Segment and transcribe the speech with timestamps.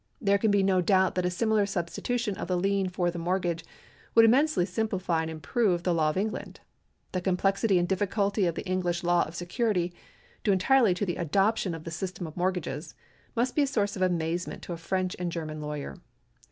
[0.19, 3.63] There can be no doubt that a similar substitution of the lien for the mortgage
[4.15, 6.59] would immensely simplify and improve the law of England.
[7.11, 9.93] The complexity and difficulty of the English law of security—
[10.43, 12.95] due entirely to the adoption of the system of mortgages—
[13.35, 15.97] must be a source of amazement to a French or German lawyer.